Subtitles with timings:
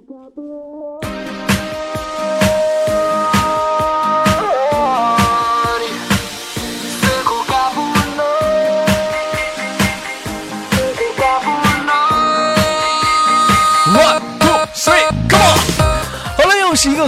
[0.00, 1.03] Bubble.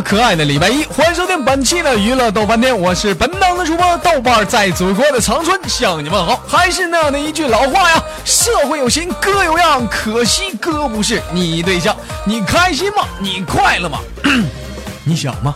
[0.00, 6.40] 可爱的礼拜一，欢迎收听本期的娱乐豆瓣天，我是本档的主播豆瓣，在祖国的长春向你问好。
[6.46, 11.96] 还是那样的一句老话呀，社会有型哥有样，可惜哥不是你对象。
[12.24, 13.04] 你开心吗？
[13.18, 13.98] 你快乐吗？
[15.02, 15.54] 你想吗？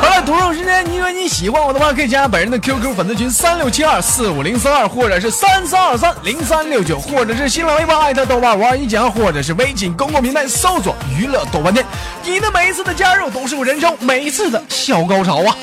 [0.00, 11.84] 好了，读书时间，你说你喜欢我的话，可以加本人的 QQ 粉丝群三六七二四五零三二，或者是三三二三零三六九，或者是新浪微博艾特豆瓣五二一讲，或者是微信公共平台搜索娱乐豆瓣店。
[12.24, 15.56] 你的每一次的加入都是我人生每一次的小高潮啊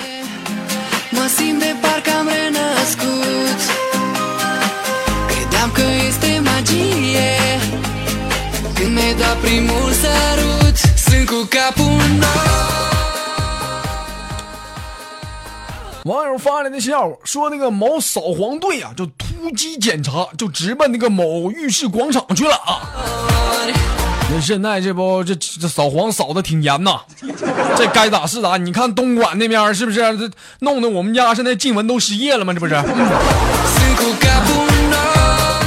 [8.75, 11.94] ！Când mi-ai dat primul sărut Sunt cu capul
[16.05, 22.81] 网友发来的笑话说，那个某扫黄队啊，就突击检查，就直奔那个某浴室广场去了啊。
[24.31, 26.99] 那现在这不这这扫黄扫的挺严呐，
[27.75, 28.57] 这该咋是咋。
[28.57, 29.97] 你看东莞那边是不是？
[30.15, 30.29] 这
[30.59, 32.53] 弄得我们家现在静文都失业了吗？
[32.53, 32.75] 这不是？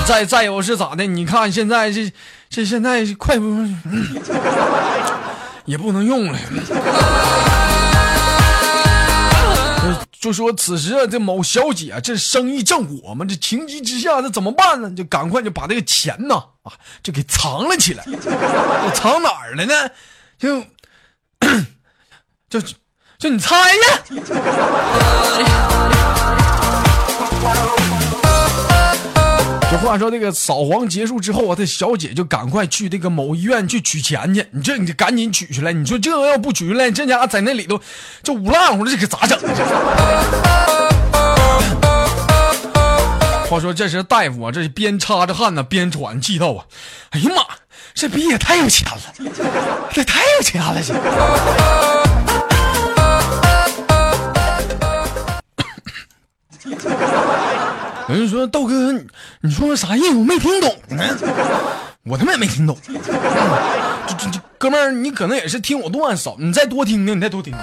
[0.06, 1.04] 再再有是咋的？
[1.04, 2.12] 你看现在这
[2.48, 3.66] 这现在快不、
[5.64, 6.38] 也不能用了。
[10.20, 14.90] 就说此时啊，这某小姐这生意正火嘛，这情急之下这怎么办呢？
[14.90, 18.04] 就赶快就把这个钱呢啊，就给藏了起来。
[18.04, 19.90] 这藏哪儿了呢？
[20.38, 20.64] 就
[22.50, 22.60] 就
[23.18, 24.04] 就你猜呀？
[29.88, 34.46] 话说，这个扫黄结束之后啊，这小姐就赶快去这个某医院去取钱去。
[34.50, 35.72] 你这你赶紧取出来！
[35.72, 37.80] 你说这要不取出来，这家伙在那里头
[38.22, 39.38] 这乌烂乎的，这可咋整？
[43.48, 46.66] 话说这时大夫啊，这是边擦着汗呢，边喘气道啊
[47.08, 47.42] ：“哎呀妈，
[47.94, 49.00] 这逼也太有钱了，
[49.90, 50.92] 这太有钱了，这。”
[58.18, 59.06] 有人说豆哥，你
[59.42, 60.16] 你说啥意思？
[60.16, 61.04] 我没听懂呢，
[62.02, 62.76] 我他妈也没听懂。
[62.84, 62.92] 这
[64.18, 67.62] 这这哥们儿，你可能也是听我段少，你再多听听，你再多听听。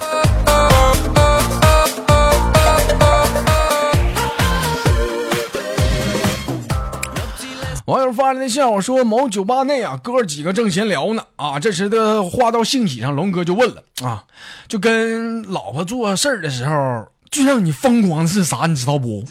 [7.87, 14.23] 网友发来的笑话说，某酒吧内啊，哥几个正闲聊呢啊，这时的话到兴起上，龙哥就问了啊，
[14.69, 18.65] 就跟老婆做事儿的时候，最让你疯狂的是啥？
[18.67, 19.25] 你知道不？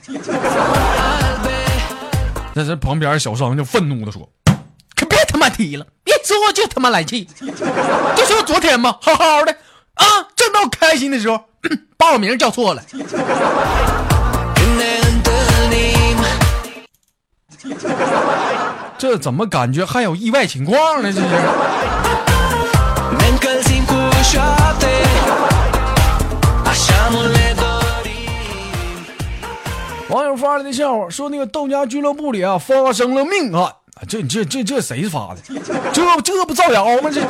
[2.55, 4.31] 在这旁边小商就愤怒的说
[4.95, 7.29] ：“可别他妈提了，一说就他妈来气。
[8.15, 9.51] 就说昨天嘛，好好的
[9.95, 10.07] 啊，
[10.37, 11.47] 正到开心的时候，
[11.99, 12.83] 把我名叫错了。
[18.97, 21.13] 这怎么感觉还有意外情况呢？
[21.13, 21.27] 这是。”
[30.15, 33.73] 网友发来的笑话说，那个豆家俱乐部里啊发生了命案。
[34.09, 35.41] 这这这这谁发的？
[35.93, 37.11] 这这不造谣吗？
[37.11, 37.21] 这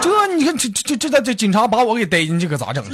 [0.00, 2.84] 这你看这这这这这警察把我给逮进去可咋整？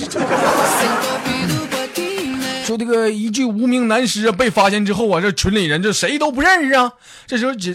[2.66, 6.92] 说这个一具无名男尸被发现之后啊，这群里人这谁都不认识啊。
[7.26, 7.74] 这时候这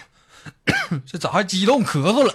[1.10, 2.34] 这咋还激动咳嗽了？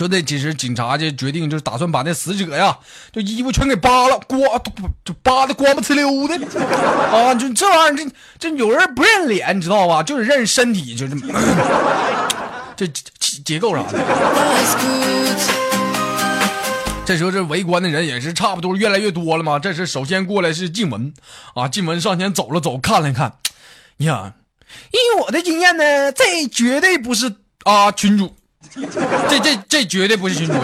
[0.00, 2.78] 说这其实警察就决定就是打算把那死者呀，
[3.12, 4.40] 就衣服全给扒了，光
[5.04, 6.34] 就扒的光不呲溜的
[7.12, 7.34] 啊！
[7.34, 10.02] 就这玩意儿，这这有人不认脸，你知道吧？
[10.02, 11.20] 就是认身体，就这么。
[12.74, 13.98] 这结结构啥的。
[17.04, 19.58] 这时候这围观的人也是差不多越来越多了嘛。
[19.58, 21.12] 这时首先过来是静雯
[21.54, 23.34] 啊，静雯上前走了走，看了看，
[23.98, 24.32] 呀，
[24.92, 28.34] 以我的经验呢，这绝对不是啊群主，
[29.28, 30.54] 这这这绝对不是群主。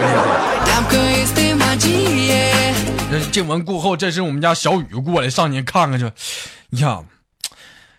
[3.09, 6.05] 这这静雯过后，这是我们家小雨过来上前看看去，
[6.81, 6.99] 呀，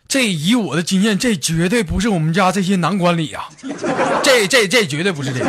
[0.06, 3.48] 这以我的经验，这绝对不是我们家这些男管理啊，
[4.22, 5.46] 这这这绝对不是这个。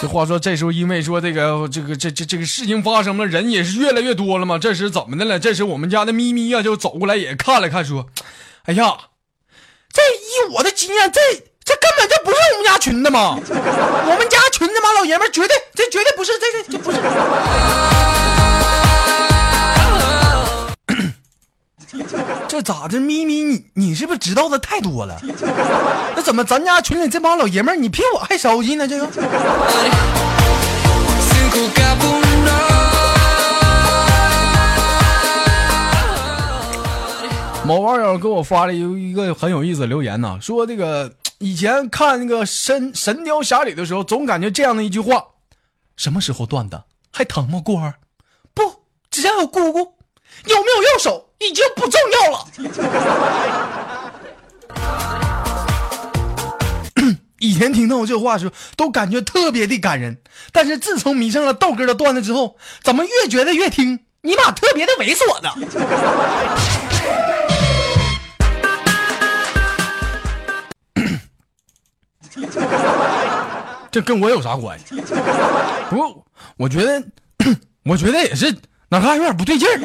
[0.00, 4.56] 这话说，这时候因为说这个这个这这这个事情发生了，人也是越来越多了嘛。
[4.58, 5.38] 这时怎么的了？
[5.40, 8.06] 这时我们家的咪咪呀、就走过来也看了看，说
[8.66, 8.94] ：“哎呀，
[9.98, 11.20] 这以我的经验，这
[11.64, 13.36] 这根本就不是我们家群的嘛！
[13.42, 16.98] 我们家群他妈老爷们绝对这绝对不是这这这不是。
[22.46, 25.20] ”这咋的，咪咪，你你是不是知道的太多了？
[26.14, 28.86] 那怎么咱家群里这帮老爷们儿，你比我还熟悉呢？
[28.86, 29.08] 这个。
[37.68, 45.22] 某网友给我发了一一个很有意思的留言呢，说这个以前看那个神《神雕侠侣》的时候，总感觉这样的一句话：
[45.94, 46.86] 什么时候断的？
[47.12, 47.96] 还疼吗，过儿？
[48.54, 48.62] 不，
[49.10, 49.80] 只要有姑姑，
[50.46, 52.46] 有没有右手已经不重要了。
[57.40, 60.22] 以前听到这话的时候，都感觉特别的感人，
[60.52, 65.50] 但是自从迷上了豆哥的段子之后，怎么越觉得越听尼玛特别的猥琐呢？
[73.90, 75.00] 这跟我有啥关系？
[75.90, 76.24] 不
[76.56, 77.02] 我觉得，
[77.84, 78.54] 我觉得也是
[78.90, 79.78] 哪嘎有点不对劲儿。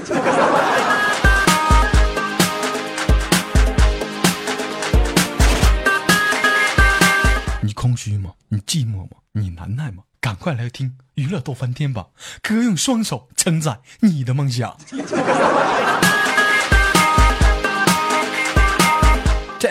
[7.61, 8.31] 你空虚吗？
[8.49, 9.09] 你寂寞吗？
[9.31, 10.03] 你难耐吗？
[10.19, 12.07] 赶快来听娱乐逗翻天吧！
[12.41, 14.77] 哥用双手承载你的梦想。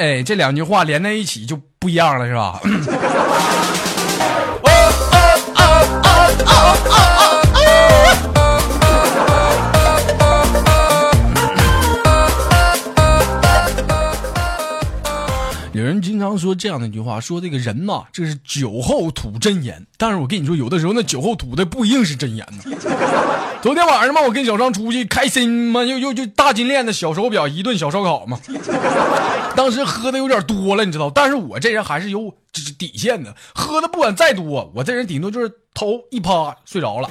[0.02, 2.60] 哎，这两句话连在一起就不一样了，是吧？
[15.72, 19.86] 有人经常说这样的一句话，说这个人呐，这是酒后吐真言。
[19.96, 22.64] 但是我跟你说，有的时候那酒后吐的不一定是真言呢。
[23.62, 28.36] 昨天晚上嘛，我跟小张出去开心嘛，又又就大金链子、小手表，一顿小烧烤嘛。
[29.54, 32.34] 当时喝的有点多了，你知道，但是我这人还是有
[32.76, 37.08] 底线的，喝的不管再多，我这人顶多就是头一趴睡着了。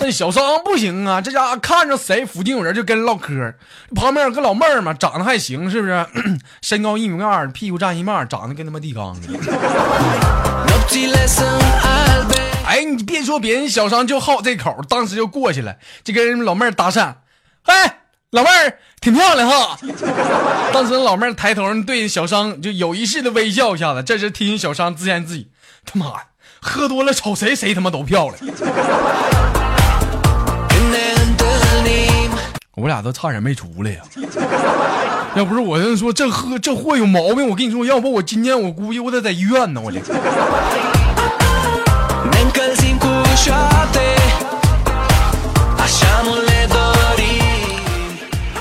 [0.00, 3.54] 那小张不行啊，这家伙看着谁附近有人就跟人唠嗑，
[3.94, 6.06] 旁边有个老妹儿嘛，长得还行，是不是？
[6.60, 9.38] 身高一米二，屁股占一半，长得跟他妈地缸似的。
[12.66, 17.14] 哎，你别说别人，小商就好这口，当时就过去了，就跟人老妹儿搭讪。
[17.64, 18.00] 哎，
[18.30, 19.78] 老妹儿挺漂亮哈。
[20.72, 25.48] 当时老妹儿抬头对小商就有意识的微笑一下子，这时听小商自言自语
[25.84, 26.20] ：“他妈的，
[26.60, 28.38] 喝多了瞅谁谁他妈都漂亮。”
[32.76, 34.00] 我俩都差点没出来呀。
[35.36, 40.00] 要不是我跟你说这喝这货有毛病，我跟你说，要不我今天我估计我得在医院呢，我这。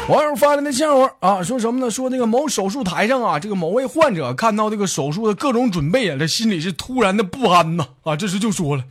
[0.10, 1.90] 网友发来的笑话啊，说什么呢？
[1.90, 8.16] 说那个某手术台上啊，这个某位患者看到这个手术的各种准备啊，这心里是突然的不安呐啊！
[8.16, 8.84] 这时就说了：“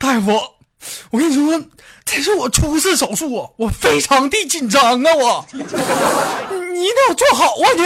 [0.00, 0.32] 大夫，
[1.10, 1.62] 我跟你说，
[2.04, 7.84] 这是我初次手术，我非常的紧张啊，我，你一定要做好啊你！”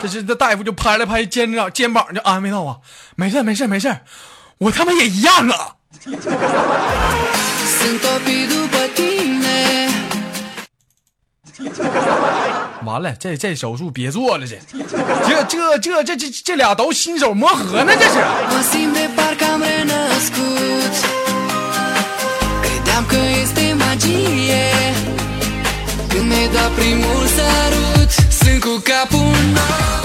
[0.00, 2.78] 这是这大夫就拍了拍肩膀，肩膀就安慰道啊
[3.16, 3.98] ：“没事没事没事，
[4.58, 5.74] 我他妈也一样啊。”
[12.86, 14.56] 完了，这这手术别做了，这
[15.44, 18.14] 这这这这这这俩都新手磨合呢，这是。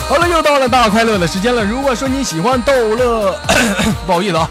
[0.08, 1.64] 好了，又到了大快乐的时间了。
[1.64, 3.40] 如果说你喜欢逗乐，
[4.06, 4.50] 不好意思啊。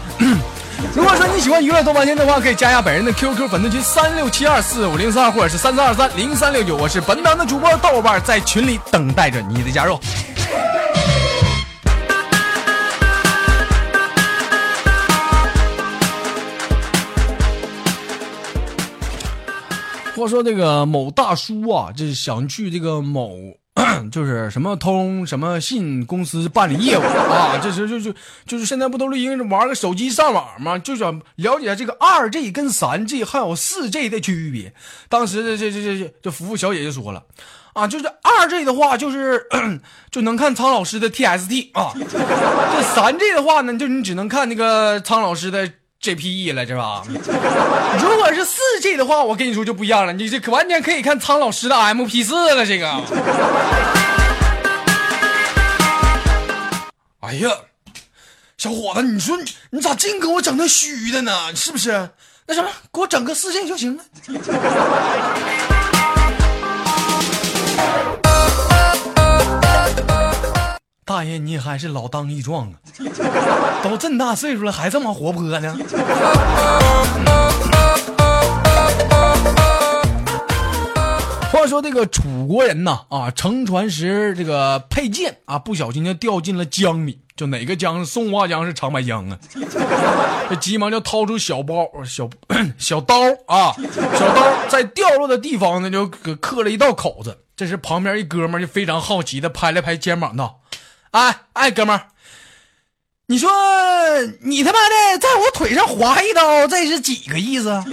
[0.95, 6.77] 如果说你喜欢娱乐多半天的话，可以加一下本人的 QQ 粉丝群三六七二四五零三二，或者是三三二三零三六九。
[6.77, 9.99] 我是本档的主播豆瓣，在群里等待着你的加入。
[20.15, 23.35] 话说这个某大叔啊，这想去这个某
[24.09, 28.13] 就是什么通什么信公司办理业务 啊，这是就就
[28.45, 30.77] 就是现在不都是因为玩个手机上网吗？
[30.77, 34.73] 就想了解这个二 G 跟三 G 还有四 G 的区别。
[35.09, 37.23] 当时这这这这这服务小姐就说了，
[37.73, 39.45] 啊，就是二 G 的话就是
[40.09, 45.69] 就能看苍老师的 TST 啊，这三 G 的话呢，就你只能看那个苍老师的。
[46.05, 47.01] GPE 了是吧？
[47.99, 52.63] 如果是四 G 的话，我跟你说就不一样了，你这可完全可以看苍老师的 MP 四了。
[52.65, 52.87] 这个，
[57.21, 57.49] 哎呀，
[58.57, 59.35] 小伙子，你说
[59.71, 61.55] 你咋净给我整那虚的呢？
[61.55, 62.11] 是不是？
[62.47, 64.03] 那什么，给我整个四 G 就行了。
[71.07, 72.73] 大爷，你还是老当益壮啊！
[73.83, 75.77] 都这么大岁数了，还这么活泼呢。
[81.51, 87.19] 话说这个楚国人呐，啊，乘船时这个佩剑啊，不小心就掉进了江里。
[87.35, 89.37] 就哪个江是松花江是长白江啊？
[90.49, 92.27] 这急忙就掏出小包小
[92.79, 97.37] 小刀啊，小刀在掉落的地方呢，就刻了一道口子。
[97.55, 100.61] 这时旁边一哥们就非常好奇的拍了拍肩膀道。
[101.15, 102.07] 哎哎，哥们儿，
[103.27, 103.49] 你说
[104.41, 107.69] 你他妈的在我腿上划一刀，这是几个意思？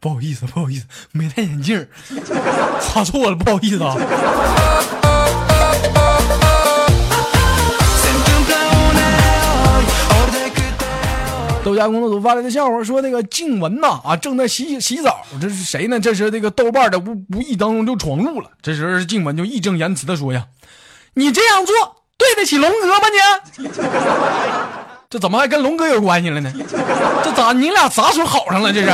[0.00, 1.88] 不好意思，不好意思，没戴眼镜，
[2.92, 3.96] 划错了，不好意思啊。
[11.64, 15.98] 豆家工作组发来的笑话说：“那个静雯呐啊，正在洗洗澡，这是谁呢？
[15.98, 18.50] 这时这个豆瓣的无无意当中就闯入了。
[18.60, 20.44] 这时候静雯就义正言辞的说呀
[21.14, 21.74] ：‘你这样做
[22.18, 22.98] 对得起龙哥吗？
[23.56, 23.68] 你
[25.08, 26.52] 这怎么还跟龙哥有关系了呢？
[27.24, 28.70] 这咋你俩啥时候好上了？
[28.70, 28.92] 这是？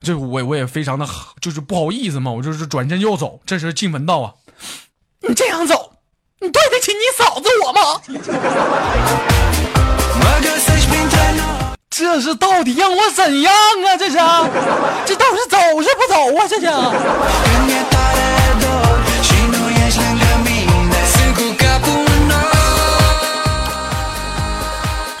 [0.00, 1.06] 这我我也非常的
[1.40, 3.40] 就是不好意思嘛，我就是转身要走。
[3.46, 4.32] 这时静雯道啊
[5.22, 5.91] ：‘你这样走，
[6.42, 7.80] 你对得起你嫂子我吗？’”
[11.88, 13.96] 这是到底让我怎样啊？
[13.96, 14.16] 这是，
[15.06, 16.48] 这到底是走是不走啊？
[16.48, 16.66] 这是。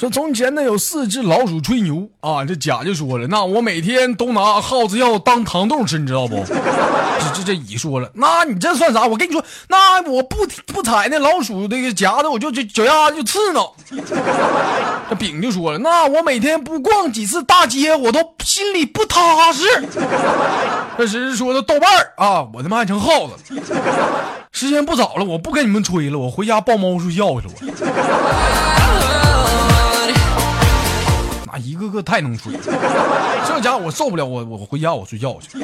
[0.02, 6.42] 说从前呢，有四只老鼠吹牛啊，这甲就说了，那我每天都拿耗子药当糖豆吃，你知道不？
[6.44, 9.06] 这这这乙说了，那你这算啥？
[9.06, 13.72] 我跟你说，那我不不踩那老鼠这个夹子，我就这脚丫子就刺挠。
[15.08, 19.64] 这丙就说了，那我每天不逛几次大街，我都心里不踏实。
[20.98, 23.34] 这时说的豆瓣儿啊，我他妈还成耗子。
[24.50, 27.54] 时间不早了，我不跟你们吹了，我回家抱猫睡觉去了。
[27.60, 28.61] 我。
[31.52, 32.50] 啊，一个个太能吹，
[33.46, 35.58] 这家伙我受不了，我我回家我睡觉去。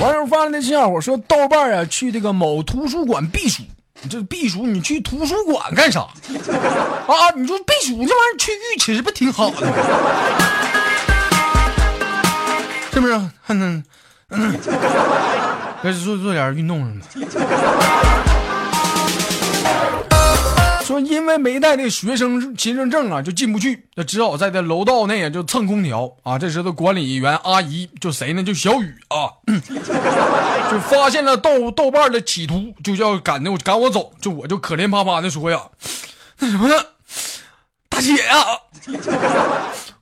[0.00, 3.62] 网友发来的笑话说，豆瓣啊去这个某图书馆避暑，
[4.02, 6.00] 你这避暑你去图书馆干啥？
[6.00, 9.72] 啊，你说避暑这玩意儿去浴池不挺好的吗？
[12.92, 13.14] 是不是？
[13.46, 13.84] 嗯
[14.30, 14.58] 嗯，
[16.04, 17.28] 做做点运动什么？
[20.88, 26.38] 说因为没带那学生勤生证啊，就进不去，就只好在这楼道内啊就蹭空调啊。
[26.38, 28.42] 这时候管理员阿姨就谁呢？
[28.42, 29.28] 就小雨啊，
[30.72, 34.14] 就发现了豆豆瓣的企图，就要赶着我赶我走。
[34.18, 35.60] 就我就可怜巴巴的说呀，
[36.38, 36.74] 那什么呢，
[37.90, 38.46] 大姐呀，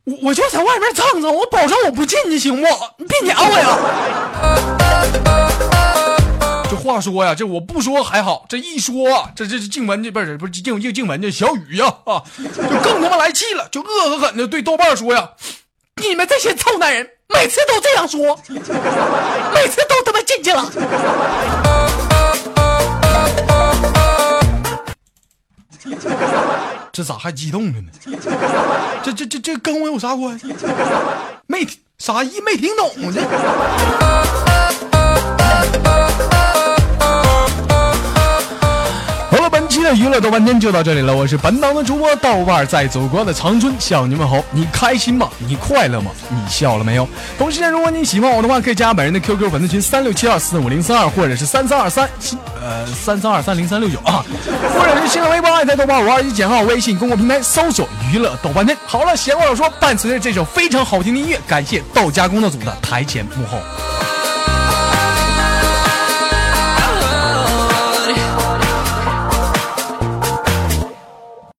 [0.05, 2.63] 我我就在外面蹭蹭，我保证我不进去，行不？
[2.99, 3.77] 你别撵我呀。
[6.69, 15.31] 这话说呀，这我不说还好，这一说，这这静文这不是不是静静静雯这小雨呀啊，就更他妈来气了，就恶狠狠的对豆瓣说呀
[16.03, 20.69] ：“你们这些臭男人，每次都这样说，每次都他妈进去了。”
[26.93, 27.91] 这咋还激动着呢？
[29.05, 30.53] 这这这这跟我有啥关系？
[31.47, 31.65] 没
[31.99, 32.91] 啥意没听懂
[39.87, 39.97] 这。
[39.97, 45.29] 娱乐豆瓣天就到这里了，我是本档的主播豆瓣，在祖国的长春向你们好，你开心吗？
[45.39, 46.11] 你快乐吗？
[46.29, 47.09] 你笑了没有？
[47.39, 52.09] 同时呢，如果你喜欢我的话，可以加本人的 QQ 粉丝群三六七二四五零三二，或者是三三二三
[52.61, 54.25] 呃三三二三零三六九啊，
[54.77, 58.77] 或者是新浪微博艾特豆瓣五二一减号，微信公共平台搜索娱乐豆瓣天。
[58.87, 63.59] 好了，闲话少说，伴随着这首非常好听的音乐，感谢道家工作组的台前幕后。